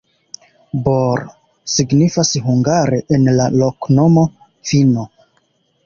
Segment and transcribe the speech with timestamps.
[0.87, 1.21] Bor
[1.75, 4.29] signifas hungare en la loknomo:
[4.73, 5.11] vino.